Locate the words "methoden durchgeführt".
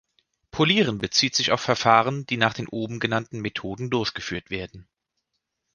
3.39-4.49